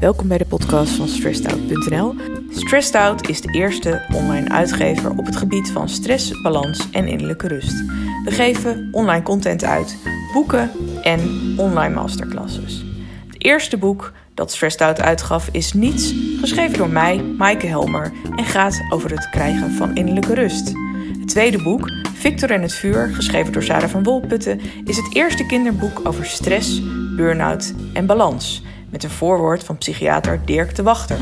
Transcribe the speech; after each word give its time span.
Welkom 0.00 0.28
bij 0.28 0.38
de 0.38 0.46
podcast 0.46 0.92
van 0.92 1.08
stressedout.nl. 1.08 2.14
Stressed 2.50 2.94
Out 2.94 3.28
is 3.28 3.40
de 3.40 3.52
eerste 3.52 4.02
online 4.12 4.48
uitgever 4.48 5.10
op 5.10 5.26
het 5.26 5.36
gebied 5.36 5.70
van 5.70 5.88
stress, 5.88 6.42
balans 6.42 6.90
en 6.90 7.08
innerlijke 7.08 7.48
rust. 7.48 7.84
We 8.24 8.30
geven 8.30 8.88
online 8.92 9.22
content 9.22 9.64
uit, 9.64 9.96
boeken 10.32 10.70
en 11.02 11.20
online 11.56 11.94
masterclasses. 11.94 12.84
Het 13.26 13.44
eerste 13.44 13.76
boek 13.76 14.12
dat 14.34 14.52
Stressed 14.52 14.80
Out 14.80 15.00
uitgaf 15.00 15.48
is 15.52 15.72
Niets, 15.72 16.14
geschreven 16.40 16.78
door 16.78 16.90
mij, 16.90 17.22
Maaike 17.22 17.66
Helmer, 17.66 18.12
en 18.36 18.44
gaat 18.44 18.80
over 18.90 19.10
het 19.10 19.30
krijgen 19.30 19.70
van 19.70 19.94
innerlijke 19.94 20.34
rust. 20.34 20.72
Het 21.18 21.28
tweede 21.28 21.62
boek, 21.62 21.90
Victor 22.14 22.50
en 22.50 22.62
het 22.62 22.74
vuur, 22.74 23.08
geschreven 23.12 23.52
door 23.52 23.62
Sarah 23.62 23.90
van 23.90 24.02
Wolputten, 24.02 24.60
is 24.84 24.96
het 24.96 25.14
eerste 25.14 25.46
kinderboek 25.46 26.00
over 26.04 26.26
stress, 26.26 26.82
burn-out 27.16 27.74
en 27.92 28.06
balans, 28.06 28.62
met 28.96 29.04
een 29.04 29.16
voorwoord 29.16 29.64
van 29.64 29.78
psychiater 29.78 30.40
Dirk 30.44 30.74
de 30.74 30.82
Wachter. 30.82 31.18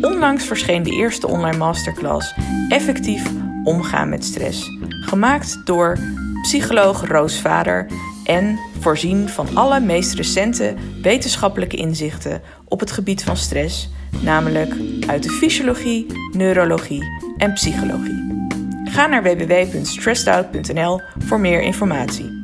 Onlangs 0.00 0.44
verscheen 0.44 0.82
de 0.82 0.90
eerste 0.90 1.28
online 1.28 1.56
masterclass 1.56 2.34
Effectief 2.68 3.30
omgaan 3.64 4.08
met 4.08 4.24
stress, 4.24 4.70
gemaakt 4.88 5.60
door 5.64 5.98
psycholoog 6.42 7.06
Roos 7.08 7.40
Vader 7.40 7.86
en 8.24 8.58
voorzien 8.80 9.28
van 9.28 9.56
alle 9.56 9.80
meest 9.80 10.14
recente 10.14 10.74
wetenschappelijke 11.02 11.76
inzichten 11.76 12.42
op 12.68 12.80
het 12.80 12.90
gebied 12.90 13.24
van 13.24 13.36
stress, 13.36 13.90
namelijk 14.20 14.74
uit 15.06 15.22
de 15.22 15.30
fysiologie, 15.30 16.06
neurologie 16.32 17.04
en 17.36 17.52
psychologie. 17.52 18.48
Ga 18.84 19.06
naar 19.06 19.22
www.stressedout.nl 19.22 21.00
voor 21.18 21.40
meer 21.40 21.62
informatie. 21.62 22.43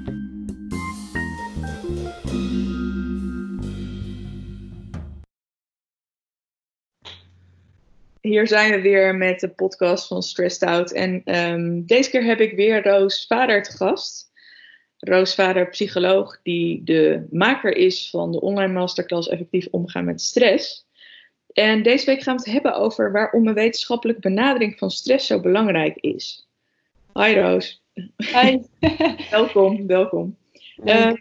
Hier 8.30 8.47
zijn 8.47 8.70
we 8.70 8.81
weer 8.81 9.14
met 9.14 9.41
de 9.41 9.48
podcast 9.48 10.06
van 10.06 10.23
Stressed 10.23 10.69
Out. 10.69 10.92
En 10.92 11.23
ehm, 11.25 11.83
deze 11.84 12.11
keer 12.11 12.25
heb 12.25 12.41
ik 12.41 12.56
weer 12.56 12.83
Roos 12.83 13.27
Vader 13.27 13.62
te 13.62 13.72
gast. 13.72 14.33
Roos 14.98 15.34
Vader, 15.34 15.69
psycholoog, 15.69 16.41
die 16.42 16.84
de 16.84 17.27
maker 17.31 17.77
is 17.77 18.11
van 18.11 18.33
de 18.33 18.41
online 18.41 18.72
masterclass 18.72 19.28
Effectief 19.28 19.69
omgaan 19.70 20.05
met 20.05 20.20
stress. 20.20 20.87
En 21.53 21.83
deze 21.83 22.06
week 22.06 22.22
gaan 22.22 22.37
we 22.37 22.42
het 22.42 22.53
hebben 22.53 22.75
over 22.75 23.12
waarom 23.12 23.48
een 23.48 23.55
wetenschappelijke 23.55 24.20
benadering 24.20 24.78
van 24.78 24.91
stress 24.91 25.27
zo 25.27 25.41
belangrijk 25.41 25.97
is. 25.97 26.48
Hi 27.15 27.34
Roos. 27.34 27.83
Hi. 28.17 28.59
welkom, 29.31 29.87
welkom. 29.87 30.37
Uh, 30.84 31.12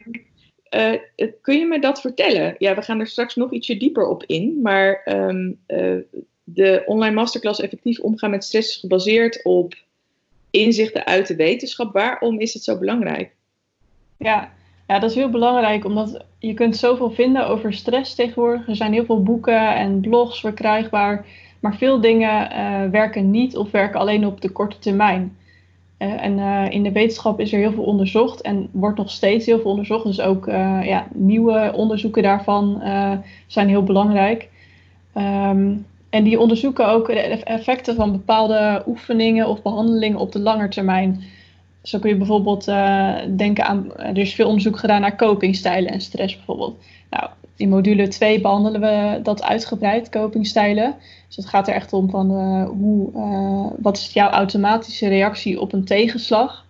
uh, 0.76 1.00
kun 1.42 1.60
je 1.60 1.66
me 1.66 1.80
dat 1.80 2.02
vertellen? 2.02 2.56
Ja, 2.58 2.76
we 2.76 2.82
gaan 2.82 3.00
er 3.00 3.08
straks 3.08 3.36
nog 3.36 3.52
ietsje 3.52 3.78
dieper 3.78 4.08
op 4.08 4.24
in, 4.24 4.62
maar 4.62 5.02
um, 5.06 5.60
uh, 5.68 5.98
de 6.54 6.84
online 6.86 7.16
masterclass 7.16 7.62
Effectief 7.62 8.00
omgaan 8.00 8.30
met 8.30 8.44
stress 8.44 8.70
is 8.70 8.80
gebaseerd 8.80 9.44
op 9.44 9.74
inzichten 10.50 11.06
uit 11.06 11.28
de 11.28 11.36
wetenschap. 11.36 11.94
Waarom 11.94 12.40
is 12.40 12.54
het 12.54 12.64
zo 12.64 12.78
belangrijk? 12.78 13.32
Ja, 14.18 14.52
ja, 14.88 15.00
dat 15.00 15.10
is 15.10 15.16
heel 15.16 15.30
belangrijk, 15.30 15.86
omdat 15.86 16.26
je 16.40 16.54
kunt 16.54 16.78
zoveel 16.78 17.12
vinden 17.12 17.48
over 17.48 17.74
stress 17.74 18.16
tegenwoordig. 18.16 18.68
Er 18.68 18.76
zijn 18.76 18.94
heel 18.94 19.06
veel 19.06 19.24
boeken 19.24 19.76
en 19.76 20.00
blogs 20.00 20.40
verkrijgbaar, 20.40 21.26
maar 21.60 21.76
veel 21.76 22.02
dingen 22.02 22.52
uh, 22.52 22.90
werken 22.92 23.32
niet 23.32 23.58
of 23.58 23.72
werken 23.72 24.00
alleen 24.00 24.26
op 24.26 24.42
de 24.42 24.50
korte 24.50 24.80
termijn. 24.80 25.38
Uh, 26.00 26.24
en 26.24 26.38
uh, 26.38 26.70
in 26.70 26.84
de 26.84 26.92
wetenschap 26.92 27.40
is 27.40 27.54
er 27.54 27.60
heel 27.60 27.72
veel 27.72 27.84
onderzocht 27.84 28.42
en 28.42 28.70
wordt 28.72 28.98
nog 28.98 29.12
steeds 29.12 29.46
heel 29.46 29.60
veel 29.60 29.72
onderzocht. 29.72 30.06
Dus 30.06 30.22
ook 30.22 30.46
ja, 30.84 31.08
nieuwe 31.14 31.72
onderzoeken 31.76 32.24
daarvan 32.24 32.82
zijn 33.48 33.68
heel 33.68 33.84
belangrijk. 33.84 34.50
Um, 35.18 35.86
en 36.10 36.24
die 36.24 36.40
onderzoeken 36.40 36.88
ook 36.88 37.08
de 37.08 37.44
effecten 37.44 37.96
van 37.96 38.12
bepaalde 38.12 38.84
oefeningen 38.88 39.48
of 39.48 39.62
behandelingen 39.62 40.20
op 40.20 40.32
de 40.32 40.40
lange 40.40 40.68
termijn. 40.68 41.24
Zo 41.84 42.00
kun 42.00 42.10
je 42.10 42.18
bijvoorbeeld 42.18 42.68
uh, 42.68 43.16
denken 43.38 43.66
aan, 43.66 43.96
er 43.96 44.18
is 44.18 44.34
veel 44.34 44.48
onderzoek 44.48 44.78
gedaan 44.78 45.02
naar 45.02 45.16
copingstijlen 45.16 45.92
en 45.92 46.02
stress 46.02 46.36
bijvoorbeeld. 46.36 46.84
Nou, 47.10 47.30
in 47.56 47.70
module 47.70 48.08
2 48.08 48.42
behandelen 48.42 48.82
we 48.82 49.20
dat 49.24 49.44
uitgebreid, 49.44 50.10
copingstijlen. 50.10 50.96
Dus 51.28 51.36
het 51.36 51.46
gaat 51.46 51.68
er 51.68 51.74
echt 51.74 51.94
om 51.94 52.10
van 52.10 52.32
uh, 52.32 52.70
hoe, 52.70 53.12
uh, 53.16 53.72
wat 53.82 53.98
is 53.98 54.14
jouw 54.14 54.30
automatische 54.30 55.08
reactie 55.08 55.62
op 55.62 55.74
een 55.74 55.86
tegenslag? 55.86 56.66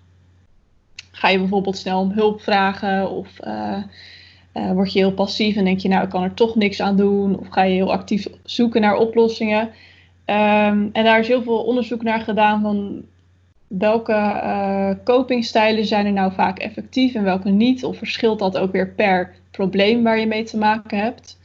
Ga 1.12 1.30
je 1.30 1.40
bijvoorbeeld 1.40 1.78
snel 1.78 2.00
om 2.00 2.12
hulp 2.12 2.42
vragen 2.42 3.10
of 3.12 3.40
uh, 4.54 4.72
word 4.72 4.94
je 4.94 5.00
heel 5.00 5.14
passief 5.14 5.56
en 5.56 5.64
denk 5.64 5.80
je, 5.80 5.88
nou, 5.88 6.04
ik 6.04 6.10
kan 6.10 6.24
er 6.24 6.34
toch 6.34 6.56
niks 6.56 6.82
aan 6.82 6.98
doen. 6.98 7.40
Of 7.40 7.48
ga 7.48 7.64
je 7.64 7.74
heel 7.74 7.92
actief 7.92 8.28
zoeken 8.44 8.82
naar 8.82 8.98
oplossingen. 8.98 9.62
Um, 9.62 10.90
en 10.94 11.04
daar 11.04 11.20
is 11.20 11.28
heel 11.28 11.44
veel 11.44 11.64
onderzoek 11.64 12.04
naar 12.04 12.20
gedaan 12.20 12.62
van 12.62 13.04
welke 13.68 14.14
uh, 14.14 14.92
copingstijlen 15.04 15.86
zijn 15.86 16.06
er 16.06 16.12
nou 16.12 16.34
vaak 16.34 16.60
effectief 16.60 17.14
en 17.14 17.24
welke 17.24 17.50
niet. 17.50 17.84
Of 17.84 17.98
verschilt 17.98 18.40
dat 18.40 18.58
ook 18.58 18.72
weer 18.72 18.90
per 18.90 19.36
probleem 19.52 20.04
waar 20.04 20.20
je 20.20 20.28
mee 20.28 20.44
te 20.44 20.58
maken 20.58 20.98
hebt. 20.98 21.40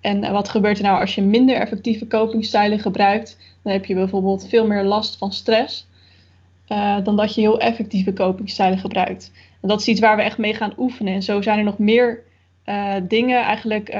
En 0.00 0.32
wat 0.32 0.48
gebeurt 0.48 0.78
er 0.78 0.84
nou 0.84 1.00
als 1.00 1.14
je 1.14 1.22
minder 1.22 1.56
effectieve 1.56 2.06
copingstijlen 2.06 2.78
gebruikt? 2.78 3.38
Dan 3.62 3.72
heb 3.72 3.84
je 3.84 3.94
bijvoorbeeld 3.94 4.48
veel 4.48 4.66
meer 4.66 4.84
last 4.84 5.18
van 5.18 5.32
stress. 5.32 5.86
Dan 7.02 7.16
dat 7.16 7.34
je 7.34 7.40
heel 7.40 7.60
effectieve 7.60 8.12
copingstijlen 8.12 8.78
gebruikt. 8.78 9.32
En 9.60 9.68
dat 9.68 9.80
is 9.80 9.88
iets 9.88 10.00
waar 10.00 10.16
we 10.16 10.22
echt 10.22 10.38
mee 10.38 10.54
gaan 10.54 10.72
oefenen. 10.78 11.14
En 11.14 11.22
zo 11.22 11.42
zijn 11.42 11.58
er 11.58 11.64
nog 11.64 11.78
meer 11.78 12.22
uh, 12.66 12.96
dingen 13.02 13.42
eigenlijk 13.42 13.88
uh, 13.88 13.94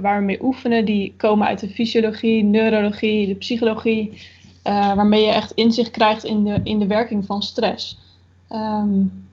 waar 0.00 0.18
we 0.18 0.24
mee 0.24 0.42
oefenen, 0.42 0.84
die 0.84 1.14
komen 1.16 1.46
uit 1.46 1.60
de 1.60 1.68
fysiologie, 1.68 2.44
neurologie, 2.44 3.26
de 3.26 3.34
psychologie, 3.34 4.12
uh, 4.64 4.94
waarmee 4.94 5.24
je 5.24 5.32
echt 5.32 5.52
inzicht 5.52 5.90
krijgt 5.90 6.24
in 6.24 6.44
de, 6.44 6.60
in 6.64 6.78
de 6.78 6.86
werking 6.86 7.24
van 7.24 7.42
stress. 7.42 7.98
Um, 8.50 9.26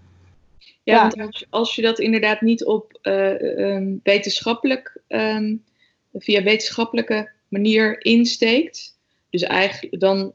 ja, 0.84 1.12
als, 1.18 1.46
als, 1.50 1.76
je 1.76 1.82
dat 1.82 2.00
inderdaad 2.00 2.42
niet 2.42 2.66
op 2.66 3.00
um, 3.02 4.00
wetenschappelijk, 4.04 5.02
um, 5.08 5.64
via 6.14 6.44
wetenschappelijke 6.44 7.30
manier 7.48 8.06
insteekt, 8.06 8.98
dus 9.30 9.42
eigenlijk 9.42 10.00
dan 10.00 10.34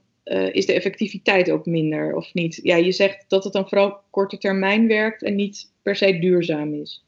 is 0.53 0.67
de 0.67 0.73
effectiviteit 0.73 1.51
ook 1.51 1.67
minder, 1.67 2.17
of 2.17 2.35
niet? 2.35 2.61
Ja, 2.63 2.77
je 2.77 2.93
zegt 2.93 3.25
dat 3.29 3.45
het 3.45 3.53
dan 3.53 3.69
vooral 3.69 3.99
korte 4.11 4.39
termijn 4.39 4.87
werkt 4.87 5.23
en 5.23 5.35
niet 5.35 5.73
per 5.83 5.97
se 5.97 6.19
duurzaam 6.19 6.75
is. 6.75 7.05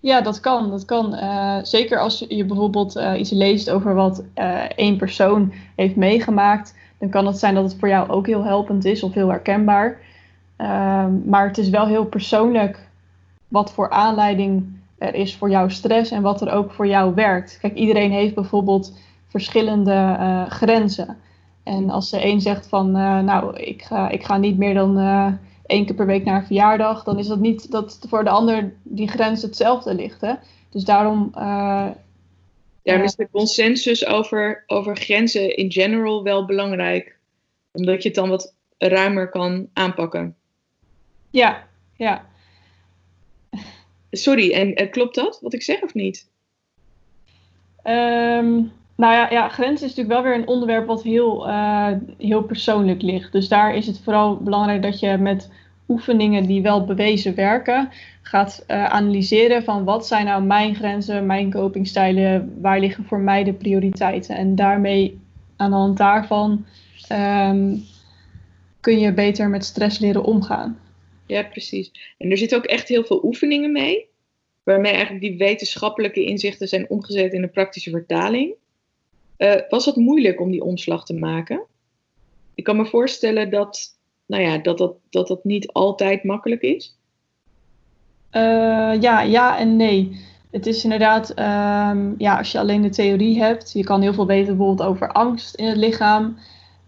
Ja, 0.00 0.20
dat 0.20 0.40
kan. 0.40 0.70
Dat 0.70 0.84
kan. 0.84 1.14
Uh, 1.14 1.58
zeker 1.62 1.98
als 2.00 2.24
je 2.28 2.44
bijvoorbeeld 2.44 2.96
uh, 2.96 3.18
iets 3.18 3.30
leest 3.30 3.70
over 3.70 3.94
wat 3.94 4.24
uh, 4.34 4.62
één 4.62 4.96
persoon 4.96 5.52
heeft 5.74 5.96
meegemaakt, 5.96 6.74
dan 6.98 7.08
kan 7.08 7.26
het 7.26 7.38
zijn 7.38 7.54
dat 7.54 7.64
het 7.64 7.76
voor 7.78 7.88
jou 7.88 8.08
ook 8.08 8.26
heel 8.26 8.44
helpend 8.44 8.84
is 8.84 9.02
of 9.02 9.14
heel 9.14 9.28
herkenbaar. 9.28 9.98
Ehm, 10.56 11.28
maar 11.28 11.46
het 11.46 11.58
is 11.58 11.68
wel 11.68 11.86
heel 11.86 12.04
persoonlijk 12.04 12.88
wat 13.48 13.72
voor 13.72 13.90
aanleiding 13.90 14.76
er 14.98 15.14
is 15.14 15.36
voor 15.36 15.50
jouw 15.50 15.68
stress 15.68 16.10
en 16.10 16.22
wat 16.22 16.40
er 16.40 16.50
ook 16.50 16.72
voor 16.72 16.86
jou 16.86 17.14
werkt. 17.14 17.58
Kijk, 17.60 17.74
iedereen 17.74 18.10
heeft 18.10 18.34
bijvoorbeeld 18.34 18.98
verschillende 19.28 20.16
grenzen. 20.48 21.16
En 21.62 21.90
als 21.90 22.10
de 22.10 22.24
een 22.24 22.40
zegt 22.40 22.68
van, 22.68 22.90
nou, 23.24 23.56
ik 23.56 23.82
ga, 23.82 24.08
ik 24.08 24.24
ga 24.24 24.36
niet 24.36 24.58
meer 24.58 24.74
dan 24.74 24.96
één 25.68 25.86
keer 25.86 25.94
per 25.94 26.06
week 26.06 26.24
naar 26.24 26.36
een 26.40 26.46
verjaardag, 26.46 27.04
dan 27.04 27.18
is 27.18 27.26
dat 27.26 27.40
niet 27.40 27.70
dat 27.70 27.98
voor 28.08 28.24
de 28.24 28.30
ander 28.30 28.74
die 28.82 29.08
grens 29.08 29.42
hetzelfde 29.42 29.94
ligt. 29.94 30.20
Hè? 30.20 30.34
Dus 30.70 30.84
daarom. 30.84 31.32
Uh, 31.34 31.88
Daarom 32.82 33.06
is 33.06 33.14
de 33.14 33.28
consensus 33.30 34.06
over, 34.06 34.64
over 34.66 34.96
grenzen 34.96 35.56
in 35.56 35.72
general 35.72 36.22
wel 36.22 36.44
belangrijk, 36.44 37.18
omdat 37.72 38.02
je 38.02 38.08
het 38.08 38.16
dan 38.16 38.28
wat 38.28 38.54
ruimer 38.78 39.28
kan 39.28 39.68
aanpakken. 39.72 40.36
Ja, 41.30 41.68
ja. 41.96 42.26
Sorry, 44.10 44.52
en 44.52 44.82
uh, 44.82 44.90
klopt 44.90 45.14
dat 45.14 45.38
wat 45.42 45.52
ik 45.52 45.62
zeg 45.62 45.82
of 45.82 45.94
niet? 45.94 46.28
Um, 47.84 48.72
nou 48.98 49.12
ja, 49.12 49.30
ja, 49.30 49.48
grens 49.48 49.82
is 49.82 49.88
natuurlijk 49.88 50.08
wel 50.08 50.22
weer 50.22 50.34
een 50.34 50.48
onderwerp 50.48 50.86
wat 50.86 51.02
heel, 51.02 51.48
uh, 51.48 51.92
heel 52.18 52.42
persoonlijk 52.42 53.02
ligt. 53.02 53.32
Dus 53.32 53.48
daar 53.48 53.74
is 53.74 53.86
het 53.86 54.00
vooral 54.00 54.36
belangrijk 54.36 54.82
dat 54.82 55.00
je 55.00 55.16
met 55.16 55.50
oefeningen 55.88 56.46
die 56.46 56.62
wel 56.62 56.84
bewezen 56.84 57.34
werken, 57.34 57.90
gaat 58.22 58.64
uh, 58.68 58.84
analyseren 58.84 59.64
van 59.64 59.84
wat 59.84 60.06
zijn 60.06 60.24
nou 60.24 60.42
mijn 60.42 60.74
grenzen, 60.74 61.26
mijn 61.26 61.50
copingstijlen, 61.50 62.58
waar 62.60 62.80
liggen 62.80 63.04
voor 63.04 63.20
mij 63.20 63.44
de 63.44 63.52
prioriteiten. 63.52 64.36
En 64.36 64.54
daarmee, 64.54 65.20
aan 65.56 65.70
de 65.70 65.76
hand 65.76 65.96
daarvan, 65.96 66.64
um, 67.12 67.84
kun 68.80 68.98
je 68.98 69.12
beter 69.12 69.48
met 69.48 69.64
stress 69.64 69.98
leren 69.98 70.24
omgaan. 70.24 70.78
Ja, 71.26 71.42
precies. 71.42 72.14
En 72.18 72.30
er 72.30 72.38
zitten 72.38 72.58
ook 72.58 72.64
echt 72.64 72.88
heel 72.88 73.04
veel 73.04 73.24
oefeningen 73.24 73.72
mee, 73.72 74.06
waarmee 74.62 74.92
eigenlijk 74.92 75.24
die 75.24 75.38
wetenschappelijke 75.38 76.24
inzichten 76.24 76.68
zijn 76.68 76.90
omgezet 76.90 77.32
in 77.32 77.42
een 77.42 77.50
praktische 77.50 77.90
vertaling. 77.90 78.54
Uh, 79.38 79.54
was 79.68 79.84
het 79.84 79.96
moeilijk 79.96 80.40
om 80.40 80.50
die 80.50 80.64
omslag 80.64 81.04
te 81.04 81.14
maken? 81.14 81.62
Ik 82.54 82.64
kan 82.64 82.76
me 82.76 82.86
voorstellen 82.86 83.50
dat 83.50 83.98
nou 84.28 84.42
ja, 84.42 84.58
dat, 84.58 84.78
dat, 84.78 84.96
dat 85.10 85.28
dat 85.28 85.44
niet 85.44 85.72
altijd 85.72 86.24
makkelijk 86.24 86.62
is. 86.62 86.96
Uh, 88.32 89.00
ja, 89.00 89.20
ja 89.20 89.58
en 89.58 89.76
nee. 89.76 90.26
Het 90.50 90.66
is 90.66 90.84
inderdaad, 90.84 91.30
ehm, 91.30 92.12
ja, 92.18 92.38
als 92.38 92.52
je 92.52 92.58
alleen 92.58 92.82
de 92.82 92.88
theorie 92.88 93.42
hebt, 93.42 93.72
je 93.72 93.84
kan 93.84 94.02
heel 94.02 94.14
veel 94.14 94.26
weten 94.26 94.56
bijvoorbeeld 94.56 94.88
over 94.88 95.12
angst 95.12 95.54
in 95.54 95.66
het 95.66 95.76
lichaam. 95.76 96.38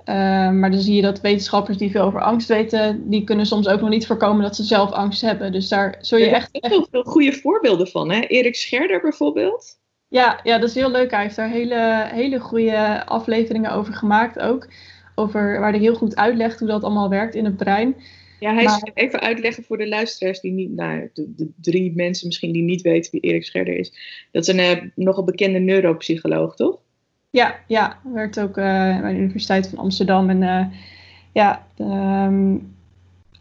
Ehm, 0.04 0.58
maar 0.58 0.70
dan 0.70 0.80
zie 0.80 0.94
je 0.94 1.02
dat 1.02 1.20
wetenschappers 1.20 1.76
die 1.76 1.90
veel 1.90 2.02
over 2.02 2.20
angst 2.20 2.48
weten, 2.48 3.10
die 3.10 3.24
kunnen 3.24 3.46
soms 3.46 3.68
ook 3.68 3.80
nog 3.80 3.88
niet 3.88 4.06
voorkomen 4.06 4.42
dat 4.42 4.56
ze 4.56 4.62
zelf 4.62 4.90
angst 4.90 5.20
hebben. 5.20 5.52
Dus 5.52 5.68
daar 5.68 5.98
zul 6.00 6.18
je 6.18 6.30
echt. 6.30 6.48
Er 6.52 6.70
zijn 6.70 6.86
veel 6.90 7.02
goede 7.02 7.32
voorbeelden 7.32 7.88
van, 7.88 8.10
hè? 8.10 8.20
Erik 8.20 8.56
Scherder 8.56 9.00
bijvoorbeeld. 9.00 9.78
Ja, 10.10 10.40
ja, 10.42 10.58
dat 10.58 10.68
is 10.68 10.74
heel 10.74 10.90
leuk. 10.90 11.10
Hij 11.10 11.22
heeft 11.22 11.36
daar 11.36 11.50
hele, 11.50 12.08
hele 12.12 12.40
goede 12.40 13.06
afleveringen 13.06 13.72
over 13.72 13.94
gemaakt 13.94 14.38
ook. 14.38 14.68
Over, 15.14 15.60
waar 15.60 15.70
hij 15.70 15.80
heel 15.80 15.94
goed 15.94 16.16
uitlegt 16.16 16.58
hoe 16.58 16.68
dat 16.68 16.84
allemaal 16.84 17.08
werkt 17.08 17.34
in 17.34 17.44
het 17.44 17.56
brein. 17.56 17.94
Ja, 18.40 18.54
hij 18.54 18.64
maar... 18.64 18.90
even 18.94 19.20
uitleggen 19.20 19.64
voor 19.64 19.78
de 19.78 19.88
luisteraars 19.88 20.40
die 20.40 20.52
niet, 20.52 20.70
nou, 20.70 21.10
de, 21.14 21.34
de, 21.36 21.50
drie 21.60 21.92
mensen 21.94 22.26
misschien 22.26 22.52
die 22.52 22.62
niet 22.62 22.82
weten 22.82 23.10
wie 23.10 23.20
Erik 23.20 23.44
Scherder 23.44 23.76
is. 23.76 23.92
Dat 24.30 24.48
is 24.48 24.54
een 24.54 24.78
uh, 24.78 24.82
nogal 24.94 25.24
bekende 25.24 25.58
neuropsycholoog, 25.58 26.56
toch? 26.56 26.78
Ja, 27.30 27.58
ja, 27.66 28.00
werkt 28.12 28.40
ook 28.40 28.56
uh, 28.58 29.00
bij 29.00 29.12
de 29.12 29.18
Universiteit 29.18 29.68
van 29.68 29.78
Amsterdam. 29.78 30.30
En 30.30 30.42
uh, 30.42 30.66
ja, 31.32 31.66
um, 31.78 32.74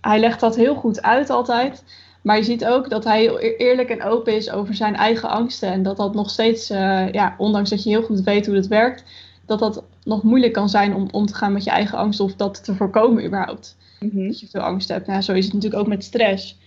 hij 0.01 0.19
legt 0.19 0.39
dat 0.39 0.56
heel 0.56 0.75
goed 0.75 1.01
uit 1.01 1.30
altijd. 1.30 1.83
Maar 2.21 2.38
je 2.38 2.44
ziet 2.44 2.66
ook 2.66 2.89
dat 2.89 3.04
hij 3.04 3.21
heel 3.21 3.39
eerlijk 3.39 3.89
en 3.89 4.04
open 4.04 4.36
is 4.36 4.51
over 4.51 4.75
zijn 4.75 4.95
eigen 4.95 5.30
angsten. 5.30 5.71
En 5.71 5.83
dat 5.83 5.98
dat 5.98 6.13
nog 6.13 6.30
steeds, 6.30 6.71
uh, 6.71 7.12
ja, 7.12 7.36
ondanks 7.38 7.69
dat 7.69 7.83
je 7.83 7.89
heel 7.89 8.04
goed 8.04 8.21
weet 8.21 8.45
hoe 8.45 8.56
het 8.56 8.68
werkt, 8.68 9.04
dat 9.45 9.60
dat 9.60 9.83
nog 10.04 10.24
moeilijk 10.24 10.54
kan 10.54 10.69
zijn 10.69 10.95
om 10.95 11.07
om 11.12 11.25
te 11.25 11.36
gaan 11.36 11.54
met 11.54 11.63
je 11.63 11.69
eigen 11.69 11.98
angst 11.98 12.19
of 12.19 12.36
dat 12.36 12.63
te 12.63 12.75
voorkomen 12.75 13.25
überhaupt. 13.25 13.77
Mm 14.00 14.10
-hmm. 14.10 14.27
Dat 14.27 14.39
je 14.39 14.48
veel 14.48 14.62
angst 14.62 14.89
hebt. 14.89 15.07
Nou, 15.07 15.21
zo 15.21 15.33
is 15.33 15.45
het 15.45 15.54
natuurlijk 15.54 15.81
ook 15.81 15.88
met 15.88 16.04
stress. 16.04 16.57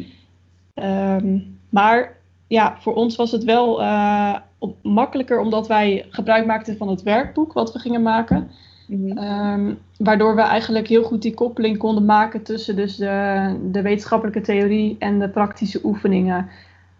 Um, 0.75 1.59
maar 1.69 2.17
ja, 2.47 2.77
voor 2.81 2.95
ons 2.95 3.17
was 3.17 3.33
het 3.33 3.45
wel 3.45 3.81
uh, 3.81 4.37
makkelijker 4.83 5.41
omdat 5.41 5.67
wij 5.67 6.07
gebruik 6.09 6.47
maakten 6.47 6.77
van 6.77 6.89
het 6.89 7.03
werkboek 7.03 7.53
wat 7.53 7.73
we 7.73 7.79
gingen 7.79 8.03
maken. 8.03 8.51
-hmm. 8.89 9.19
um, 9.19 9.79
waardoor 9.99 10.35
we 10.35 10.43
eigenlijk 10.43 10.87
heel 10.87 11.03
goed 11.03 11.23
die 11.23 11.35
koppeling 11.35 11.79
konden 11.79 12.05
maken 12.05 12.43
tussen 12.43 12.77
dus 12.77 12.97
de, 12.97 13.57
de 13.71 13.83
wetenschappelijke 13.83 14.41
theorie 14.41 14.97
en 14.99 15.19
de 15.19 15.29
praktische 15.29 15.81
oefeningen. 15.85 16.49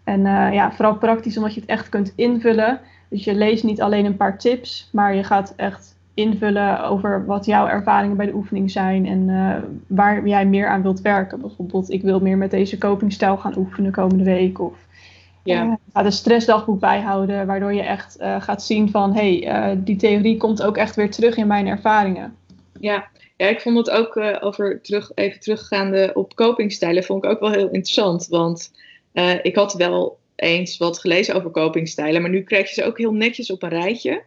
En 0.03 0.19
uh, 0.19 0.53
ja, 0.53 0.71
vooral 0.71 0.95
praktisch 0.95 1.37
omdat 1.37 1.53
je 1.53 1.59
het 1.59 1.69
echt 1.69 1.89
kunt 1.89 2.13
invullen. 2.15 2.79
Dus 3.09 3.23
je 3.23 3.35
leest 3.35 3.63
niet 3.63 3.81
alleen 3.81 4.05
een 4.05 4.17
paar 4.17 4.37
tips, 4.37 4.89
maar 4.91 5.15
je 5.15 5.23
gaat 5.23 5.53
echt 5.55 5.95
invullen 6.13 6.83
over 6.83 7.25
wat 7.25 7.45
jouw 7.45 7.67
ervaringen 7.67 8.17
bij 8.17 8.25
de 8.25 8.33
oefening 8.33 8.71
zijn 8.71 9.05
en 9.05 9.29
uh, 9.29 9.55
waar 9.87 10.27
jij 10.27 10.45
meer 10.45 10.67
aan 10.67 10.81
wilt 10.81 11.01
werken. 11.01 11.41
Bijvoorbeeld, 11.41 11.91
ik 11.91 12.01
wil 12.01 12.19
meer 12.19 12.37
met 12.37 12.51
deze 12.51 12.77
copingstijl 12.77 13.37
gaan 13.37 13.57
oefenen 13.57 13.91
komende 13.91 14.23
week. 14.23 14.59
Of 14.59 14.82
ja. 15.43 15.65
Uh, 15.65 15.73
ga 15.93 16.05
een 16.05 16.11
stressdagboek 16.11 16.79
bijhouden, 16.79 17.45
waardoor 17.47 17.73
je 17.73 17.81
echt 17.81 18.17
uh, 18.19 18.41
gaat 18.41 18.63
zien 18.63 18.89
van 18.89 19.13
hé, 19.13 19.39
hey, 19.39 19.83
die 19.83 19.95
theorie 19.95 20.37
komt 20.37 20.63
ook 20.63 20.77
echt 20.77 20.95
weer 20.95 21.11
terug 21.11 21.35
in 21.35 21.47
mijn 21.47 21.67
ervaringen. 21.67 22.35
Ja, 22.79 23.07
ja 23.37 23.47
ik 23.47 23.61
vond 23.61 23.77
het 23.77 23.89
ook 23.89 24.17
over 24.39 24.81
terug, 24.81 25.11
even 25.15 25.39
teruggaande 25.39 26.11
op 26.13 26.35
copingstijlen, 26.35 27.03
vond 27.03 27.23
ik 27.23 27.29
ook 27.29 27.39
wel 27.39 27.51
heel 27.51 27.69
interessant. 27.69 28.27
Want 28.27 28.71
ik 29.41 29.55
had 29.55 29.73
wel 29.73 30.17
eens 30.35 30.77
wat 30.77 30.99
gelezen 30.99 31.35
over 31.35 31.51
copingstijlen, 31.51 32.21
maar 32.21 32.31
nu 32.31 32.41
krijg 32.41 32.67
je 32.67 32.81
ze 32.81 32.87
ook 32.87 32.97
heel 32.97 33.13
netjes 33.13 33.51
op 33.51 33.63
een 33.63 33.69
rijtje. 33.69 34.23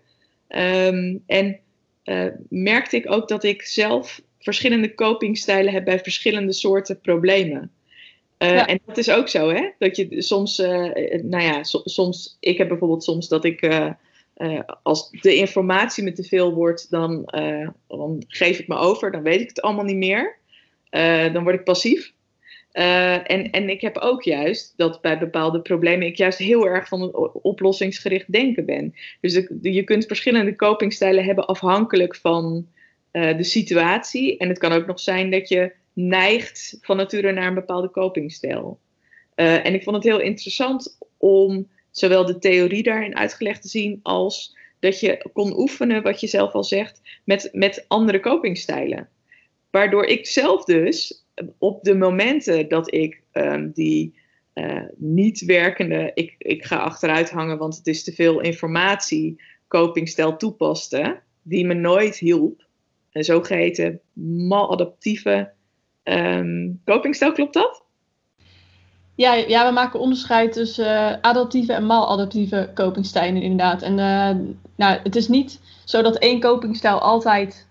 Um, 0.48 1.22
en 1.26 1.58
merkte 2.48 2.96
ik 2.96 3.12
ook 3.12 3.28
dat 3.28 3.44
ik 3.44 3.62
zelf 3.62 4.20
verschillende 4.38 4.94
copingstijlen 4.94 5.72
heb 5.72 5.84
bij 5.84 5.98
verschillende 5.98 6.52
soorten 6.52 7.00
problemen. 7.00 7.70
Uh, 8.38 8.54
ja. 8.54 8.66
En 8.66 8.80
dat 8.86 8.96
is 8.96 9.10
ook 9.10 9.28
zo, 9.28 9.48
hè? 9.48 9.70
Dat 9.78 9.96
je 9.96 10.22
soms, 10.22 10.58
uh, 10.58 10.94
nou 11.22 11.42
ja, 11.42 11.62
so, 11.62 11.80
soms, 11.84 12.36
ik 12.40 12.58
heb 12.58 12.68
bijvoorbeeld 12.68 13.04
soms 13.04 13.28
dat 13.28 13.44
ik, 13.44 13.68
als 14.82 15.10
de 15.10 15.34
informatie 15.34 16.04
me 16.04 16.12
te 16.12 16.24
veel 16.24 16.54
wordt, 16.54 16.90
dan, 16.90 17.24
dan 17.86 18.24
geef 18.28 18.58
ik 18.58 18.68
me 18.68 18.76
over, 18.76 19.10
dan 19.10 19.22
weet 19.22 19.40
ik 19.40 19.48
het 19.48 19.60
allemaal 19.60 19.84
niet 19.84 19.96
meer. 19.96 20.38
dan 21.32 21.42
word 21.42 21.54
ik 21.54 21.64
passief. 21.64 22.12
En, 22.72 23.50
en 23.50 23.68
ik 23.68 23.80
heb 23.80 23.98
ook 23.98 24.22
juist 24.22 24.72
dat 24.76 25.00
bij 25.00 25.18
bepaalde 25.18 25.60
problemen 25.60 26.06
ik 26.06 26.16
juist 26.16 26.38
heel 26.38 26.66
erg 26.66 26.88
van 26.88 27.02
een 27.02 27.14
oplossingsgericht 27.32 28.32
denken 28.32 28.64
ben. 28.64 28.94
Dus 29.20 29.46
je 29.62 29.84
kunt 29.84 30.06
verschillende 30.06 30.56
copingstijlen 30.56 31.24
hebben 31.24 31.46
afhankelijk 31.46 32.16
van 32.16 32.66
de 33.10 33.44
situatie. 33.44 34.38
En 34.38 34.48
het 34.48 34.58
kan 34.58 34.72
ook 34.72 34.86
nog 34.86 35.00
zijn 35.00 35.30
dat 35.30 35.48
je 35.48 35.72
neigt 35.96 36.78
van 36.80 36.96
nature 36.96 37.32
naar 37.32 37.46
een 37.46 37.54
bepaalde 37.54 37.90
copingstijl. 37.90 38.80
Uh, 39.36 39.66
en 39.66 39.74
ik 39.74 39.82
vond 39.82 39.96
het 39.96 40.04
heel 40.04 40.20
interessant 40.20 40.98
om 41.16 41.68
zowel 41.90 42.24
de 42.24 42.38
theorie 42.38 42.82
daarin 42.82 43.16
uitgelegd 43.16 43.62
te 43.62 43.68
zien 43.68 44.00
als 44.02 44.56
dat 44.78 45.00
je 45.00 45.30
kon 45.32 45.58
oefenen, 45.58 46.02
wat 46.02 46.20
je 46.20 46.26
zelf 46.26 46.52
al 46.52 46.64
zegt, 46.64 47.00
met, 47.24 47.48
met 47.52 47.84
andere 47.88 48.20
copingstijlen. 48.20 49.08
Waardoor 49.70 50.04
ik 50.04 50.26
zelf 50.26 50.64
dus 50.64 51.24
op 51.58 51.82
de 51.82 51.94
momenten 51.94 52.68
dat 52.68 52.94
ik 52.94 53.22
um, 53.32 53.70
die 53.70 54.14
uh, 54.54 54.82
niet 54.96 55.44
werkende, 55.44 56.10
ik, 56.14 56.34
ik 56.38 56.64
ga 56.64 56.76
achteruit 56.76 57.30
hangen, 57.30 57.58
want 57.58 57.76
het 57.76 57.86
is 57.86 58.04
te 58.04 58.12
veel 58.12 58.40
informatie, 58.40 59.42
copingstijl 59.68 60.36
toepaste, 60.36 61.20
die 61.42 61.66
me 61.66 61.74
nooit 61.74 62.18
hielp. 62.18 62.64
Een 63.12 63.24
zogeheten 63.24 64.00
maladaptieve 64.48 65.54
um, 66.08 66.80
copingstijl, 66.84 67.32
klopt 67.32 67.54
dat? 67.54 67.84
Ja, 69.16 69.34
ja, 69.34 69.66
we 69.66 69.72
maken 69.72 70.00
onderscheid 70.00 70.52
tussen 70.52 70.86
uh, 70.86 71.16
adaptieve 71.20 71.72
en 71.72 71.86
maladaptieve 71.86 72.70
copingstijlen 72.74 73.42
inderdaad. 73.42 73.82
En 73.82 73.92
uh, 73.92 74.54
nou, 74.76 74.98
het 75.02 75.16
is 75.16 75.28
niet 75.28 75.60
zo 75.84 76.02
dat 76.02 76.18
één 76.18 76.40
copingstijl 76.40 77.00
altijd 77.00 77.68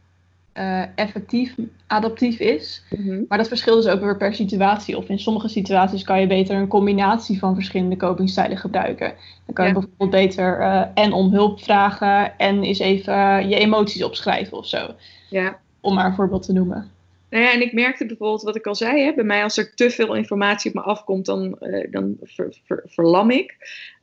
uh, 0.54 0.84
effectief 0.96 1.56
adaptief 1.88 2.40
is. 2.40 2.84
Mm-hmm. 2.90 3.26
Maar 3.28 3.38
dat 3.38 3.48
verschilt 3.48 3.84
dus 3.84 3.92
ook 3.92 4.02
weer 4.02 4.18
per 4.18 4.36
situatie. 4.36 4.98
Of 4.98 5.10
in 5.10 5.20
sommige 5.20 5.48
situaties 5.48 6.04
kan 6.04 6.20
je 6.20 6.28
beter 6.28 6.56
een 6.56 6.68
combinatie 6.68 7.40
van 7.40 7.56
verschillende 7.56 7.98
copingstijlen 7.98 8.58
gebruiken. 8.58 9.14
Dan 9.46 9.56
kan 9.56 9.66
je 9.66 9.74
ja. 9.74 9.80
bijvoorbeeld 9.80 10.10
beter 10.10 10.60
en 10.94 11.14
om 11.14 11.32
hulp 11.32 11.64
vragen 11.64 12.38
en 12.38 12.64
eens 12.64 12.80
even 12.80 13.50
je 13.50 13.56
emoties 13.56 14.04
opschrijven 14.04 14.58
of 14.58 14.68
zo. 14.68 14.96
Ja. 15.30 15.60
Om 15.82 15.94
maar 15.94 16.06
een 16.06 16.16
voorbeeld 16.16 16.44
te 16.44 16.54
noemen. 16.54 16.92
Nou 17.36 17.48
ja, 17.48 17.54
en 17.54 17.62
ik 17.62 17.74
merkte 17.74 18.06
bijvoorbeeld 18.06 18.42
wat 18.42 18.56
ik 18.56 18.68
al 18.68 18.76
zei, 18.76 19.02
hè, 19.02 19.14
bij 19.14 19.24
mij 19.24 19.44
als 19.44 19.58
er 19.58 19.74
te 19.74 19.90
veel 19.90 20.16
informatie 20.16 20.70
op 20.70 20.76
me 20.76 20.82
afkomt, 20.82 21.26
dan, 21.26 21.58
dan 21.90 22.18
ver, 22.22 22.58
ver, 22.66 22.84
verlam 22.86 23.32
ik. 23.32 23.58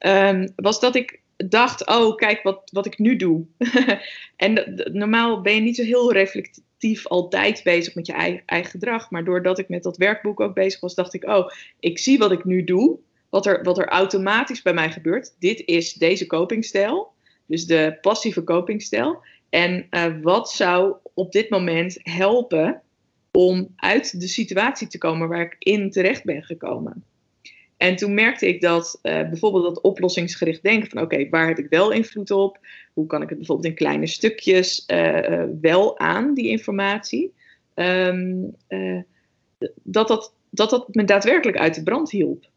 Um, 0.06 0.52
was 0.56 0.80
dat 0.80 0.94
ik 0.94 1.20
dacht, 1.36 1.86
oh 1.86 2.16
kijk 2.16 2.42
wat, 2.42 2.70
wat 2.72 2.86
ik 2.86 2.98
nu 2.98 3.16
doe. 3.16 3.44
en 4.36 4.82
normaal 4.92 5.40
ben 5.40 5.54
je 5.54 5.60
niet 5.60 5.76
zo 5.76 5.82
heel 5.82 6.12
reflectief 6.12 7.06
altijd 7.06 7.60
bezig 7.64 7.94
met 7.94 8.06
je 8.06 8.12
eigen, 8.12 8.42
eigen, 8.46 8.70
gedrag. 8.70 9.10
Maar 9.10 9.24
doordat 9.24 9.58
ik 9.58 9.68
met 9.68 9.82
dat 9.82 9.96
werkboek 9.96 10.40
ook 10.40 10.54
bezig 10.54 10.80
was, 10.80 10.94
dacht 10.94 11.14
ik, 11.14 11.24
oh, 11.24 11.50
ik 11.80 11.98
zie 11.98 12.18
wat 12.18 12.32
ik 12.32 12.44
nu 12.44 12.64
doe. 12.64 12.98
Wat 13.28 13.46
er, 13.46 13.62
wat 13.62 13.78
er 13.78 13.88
automatisch 13.88 14.62
bij 14.62 14.74
mij 14.74 14.90
gebeurt. 14.90 15.34
Dit 15.38 15.62
is 15.64 15.92
deze 15.92 16.26
copingstijl. 16.26 17.12
Dus 17.46 17.66
de 17.66 17.98
passieve 18.00 18.44
copingstijl. 18.44 19.22
En 19.48 19.86
uh, 19.90 20.04
wat 20.22 20.50
zou 20.50 20.94
op 21.14 21.32
dit 21.32 21.50
moment 21.50 21.98
helpen 22.02 22.82
om 23.32 23.68
uit 23.76 24.20
de 24.20 24.28
situatie 24.28 24.86
te 24.86 24.98
komen 24.98 25.28
waar 25.28 25.40
ik 25.40 25.56
in 25.58 25.90
terecht 25.90 26.24
ben 26.24 26.42
gekomen? 26.42 27.04
En 27.76 27.96
toen 27.96 28.14
merkte 28.14 28.48
ik 28.48 28.60
dat 28.60 28.98
uh, 29.02 29.12
bijvoorbeeld 29.28 29.64
dat 29.64 29.80
oplossingsgericht 29.80 30.62
denken 30.62 30.90
van 30.90 31.02
oké, 31.02 31.28
waar 31.28 31.48
heb 31.48 31.58
ik 31.58 31.66
wel 31.68 31.90
invloed 31.90 32.30
op? 32.30 32.58
Hoe 32.92 33.06
kan 33.06 33.22
ik 33.22 33.28
het 33.28 33.38
bijvoorbeeld 33.38 33.68
in 33.68 33.74
kleine 33.74 34.06
stukjes 34.06 34.84
uh, 34.86 35.28
uh, 35.28 35.44
wel 35.60 35.98
aan, 35.98 36.34
die 36.34 36.48
informatie? 36.48 37.32
Um, 37.74 38.56
dat, 39.82 40.08
dat, 40.08 40.34
dat 40.50 40.70
dat 40.70 40.94
me 40.94 41.04
daadwerkelijk 41.04 41.58
uit 41.58 41.74
de 41.74 41.82
brand 41.82 42.10
hielp. 42.10 42.50